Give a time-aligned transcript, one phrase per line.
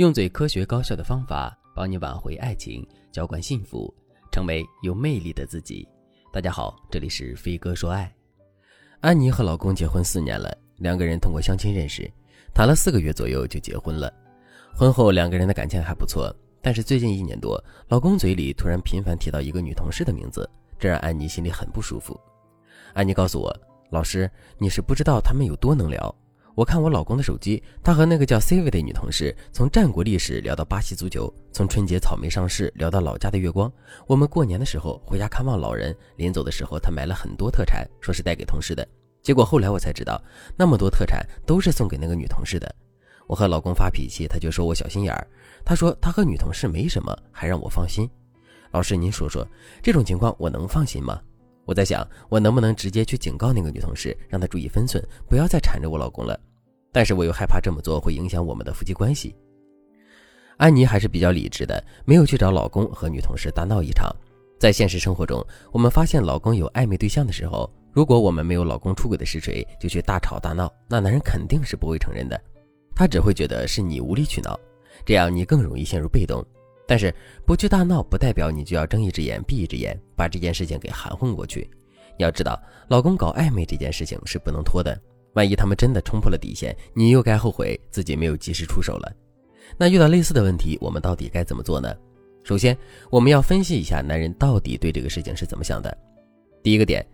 [0.00, 3.94] 用最科学高效的方法帮你挽回爱情，浇灌幸福，
[4.32, 5.86] 成为有魅力的自己。
[6.32, 8.10] 大家好，这里是飞哥说爱。
[9.00, 12.10] 安妮和老公结婚四年了，两个人通过相亲认识，
[12.54, 14.10] 谈了四个月左右就结婚了。
[14.74, 20.48] 婚后两个人的感情还不错，但是最近一年多，老公嘴里突然频繁提到一个女同事的名字，
[20.78, 22.18] 这让安妮心里很不舒服。
[22.94, 23.54] 安妮告诉我
[23.92, 26.10] ：“老师，你是不知道他们有多能聊。”
[26.60, 33.72] 我看我老公的手机，他和那个叫 C 位的女同事从战国历史聊到巴西足球，从春节草莓上市聊到老家的月光。
[34.06, 38.86] 我们过年的时候回家看望老人，临走的时候他买了很多特产，说是带给同事的。
[39.22, 40.22] 结果后来我才知道，
[40.54, 42.70] 那么多特产都是送给那个女同事的。
[43.26, 45.26] 我和老公发脾气，他就说我小心眼儿。
[45.64, 48.06] 他说他和女同事没什么，还让我放心。
[48.72, 49.48] 老师，您说说
[49.80, 51.18] 这种情况我能放心吗？
[51.64, 56.38] 我在想，我能不能直接去警告那个女同事，让她注意分寸，不要再缠着我老公了。
[56.92, 59.34] 但是我又害怕这么做会影响我们的夫妻关系。
[60.56, 64.14] 安妮还是比较理智的，没有去找老公和女同事大闹一场。
[64.58, 72.38] 在现实生活中，我们发现老公有暧昧对象的时候，如果我们没有老公出轨的实锤，就去大吵大闹，那男人肯定是不会承认的，
[72.94, 74.58] 他只会觉得是你无理取闹，
[75.06, 76.44] 这样你更容易陷入被动。
[76.86, 77.14] 但是
[77.46, 81.70] 不去大闹，不代表你就要睁一只眼闭一只眼，把这件事情给含混过去。
[82.18, 85.00] 你要知道，老公搞暧昧这件事情是不能拖的。
[85.34, 89.12] 万一他们真的冲破了底线，你又该后悔自己没有及时出手了。
[89.78, 91.94] 那遇到类似的问题，我们到底该怎么做呢？
[92.42, 92.76] 首先，
[93.10, 95.96] 我们要分析一下男人到底对这个事情是怎么想的。
[96.62, 97.06] 第一个点，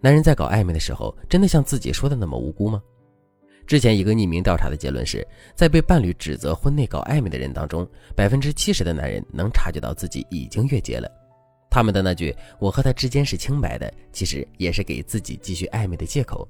[0.00, 2.82] 男人在搞暧昧的时候，真的像自己说的那么无辜吗？
[3.66, 11.10] 之前一个匿名调查的结论是，在被伴侣指责婚内搞暧昧的人当中，百分之七十的男人能察觉到自己已经越界了。
[11.70, 16.46] 他们的那句“我和他之间是清白的”，其实也是给自己继续暧昧的借口。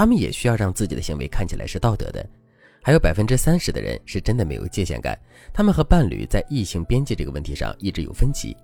[0.00, 2.26] 他们也需要让自己的行为看起来是道德的，
[2.82, 5.14] 还有百分之三十的人是真的没有界限感，
[5.52, 8.56] 他们和伴侣在异性边界这个问题上一直有分歧。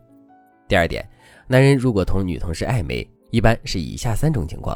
[0.66, 1.06] 第二点，
[1.46, 4.74] 男人如果同女同事暧昧，一般是以下三种情况：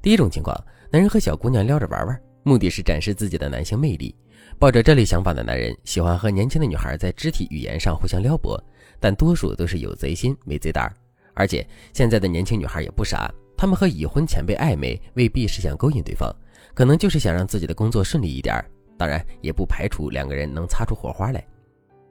[0.00, 0.58] 第一种情况，
[0.90, 4.16] 男人和小姑娘撩着玩玩，目的是展示自己的男性魅力。
[4.58, 8.58] 抱着这类想法的男人，喜欢和年轻的女孩在肢体语言上互相撩拨，
[8.98, 10.90] 但多数都是有贼心没贼胆，
[11.34, 11.62] 而且
[11.92, 13.30] 现在的年轻女孩也不傻。
[13.60, 16.34] 他们和已婚前辈暧昧，未必是想勾引对方，
[16.72, 18.64] 可能就是想让自己的工作顺利一点。
[18.96, 21.46] 当然，也不排除两个人能擦出火花来。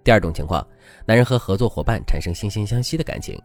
[0.03, 0.63] 第二种情况，
[1.07, 3.35] 男人和合作伙伴产生惺惺相惜的感情，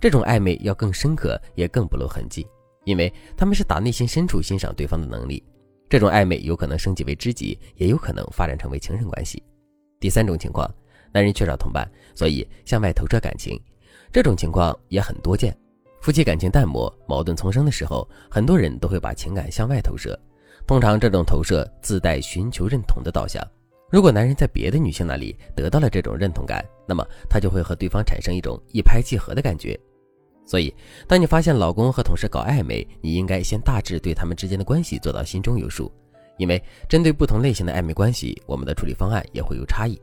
[0.00, 2.46] 这种暧昧要更深刻，也更不露痕迹，
[2.84, 5.42] 因为他们是打内心深处欣赏对方的能力。
[5.88, 9.42] 这种暧昧有可能升级为知己，也有可能发展成为情人关系。
[9.98, 10.72] 第三种情况，
[11.10, 13.60] 男人缺少同伴，所以向外投射感情，
[14.12, 15.52] 这种情况也很多见。
[16.00, 20.18] 夫妻感情淡漠、矛盾丛生的时候，很多人都会把情感向外投射。
[20.66, 23.46] 通常，这种投射自带寻求认同的导向。
[23.90, 29.78] 如果男人在别的女性那里得到了这种认同感，那么他就会和对方产生一种一拍即合的感觉。
[30.46, 30.74] 所以，
[31.06, 35.92] 当你发现老公和同事搞暧昧，你应该先大致对他们之间的关系做到心中有数。
[36.38, 40.00] 因为针对不同类型的暧昧关系，我们的处理方案也会有差异。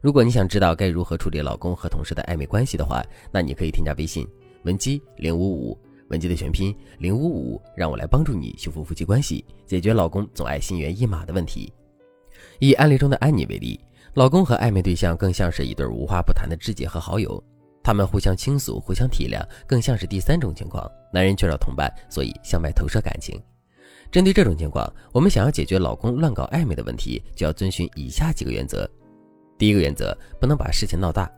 [0.00, 3.02] 如果你想知道该如何处理老公和同事的暧昧关系的话，
[3.32, 4.24] 那你可以添加微信。
[4.62, 5.78] 文姬零五五，
[6.08, 11.72] 文姬的全拼零五五，让我来帮助你修复夫妻关系，解决老公总爱心猿意马的问题。
[12.58, 13.78] 以案例中的安妮为例，
[14.14, 17.42] 老公和暧昧对象更像是一对无话不谈的知己和好友，
[17.82, 20.86] 他们互相倾诉，互相体谅，更像是第三种情况。
[21.12, 23.40] 男人缺少同伴，所以向外投射感情。
[24.10, 28.88] 针对这种情况，我们想要解决老公乱搞暧昧的问题，就要遵循以下几个原则。
[29.56, 31.30] 第一个原则，不能把事情闹大。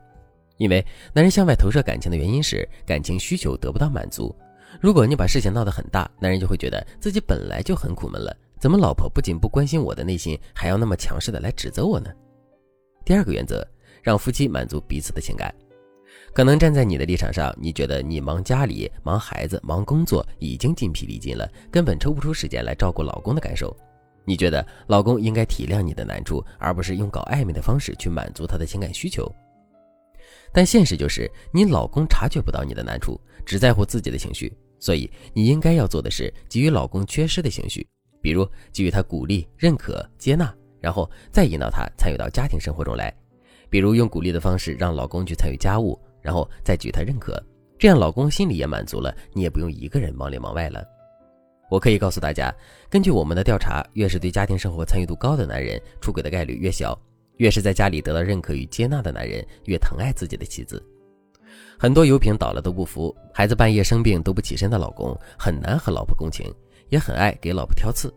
[0.57, 4.35] 因为男人向外投射感情的原因是感情需求得不到满足。
[4.81, 12.09] 如果你把事情闹得很大，男人就会觉得自己本来就很苦闷了，怎么老婆不仅不关心我的内心，还要那么强势的来指责我呢？
[13.05, 13.67] 第二个原则，
[14.01, 15.53] 让夫妻满足彼此的情感。
[16.33, 23.75] 可能站在你的立场上，你觉得你忙家里、忙孩子、忙工作已经筋疲力尽了，根本抽不出时间来照顾老公的感受。
[24.25, 29.31] 你觉得老公应该体谅你的难处，而不是用搞暧昧的方式去满足他的情感需求。
[30.53, 37.85] 但现实就是，你老公察觉不到你的难处，只在乎自己的情绪，所以你应该要做的是给予老公缺失的情绪，
[38.21, 43.11] 比如给予他鼓励、认可、接纳，然后再引导他参与到家庭生活中来，
[43.69, 47.43] 比如用鼓励的方式让老公去参与家务，然后再给予他认可，
[47.79, 50.85] 这样老公心里也满足了，你也不用一个人忙里忙外了。
[51.71, 52.53] 我可以告诉大家，
[52.87, 56.95] 根据我们的调查，越是对家庭生活参与度高的男人，出轨的概率越小。
[57.37, 60.83] 越是在家里得到认可与接纳的男人，越疼爱自己的妻子。
[61.77, 66.51] 很多油瓶倒了都不扶，孩子半夜生病都不起身的老公，很难和老婆共情，
[66.89, 68.13] 也很爱给老婆挑刺。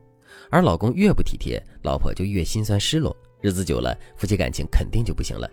[0.50, 5.50] 而老公越不体贴，老婆就越心酸失落，日子久了，夫妻感情肯定就不行了。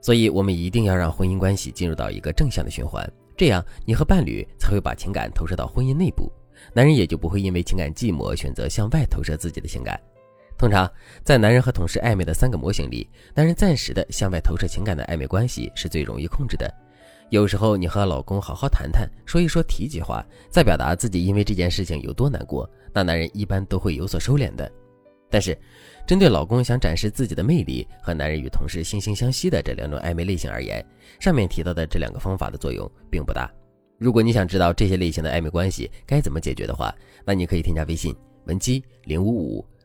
[0.00, 6.32] 所以，我们一定要让婚姻关系进入到一个正向的循环，这样你和伴侣才会把情感投射到婚姻内部，
[6.72, 10.00] 男人也就不会因为情感寂寞选择向外投射自己的情感。
[10.58, 10.90] 通常，
[11.22, 16.68] 在男人和同事暧昧的三个模型里，男人暂时的向外投射情感的暧昧关系是最容易控制的。
[17.30, 24.68] 有时候，你和老公好好谈谈，说一说提及话，再表达自己因为这件事情有多难过，那男人一般都会有所收敛的。
[25.30, 25.56] 但是，
[26.04, 30.84] 针对老公想展示自己的魅力和男人与同事惺惺相惜的这两种暧昧类型而言，
[31.20, 33.48] 上面提到的这两个方法的作用并不大。
[33.96, 36.92] 如果你想知道这些类型的暧昧关系该怎么解决的话，
[37.24, 38.12] 那你可以添加微信
[38.46, 39.64] 文姬零五五。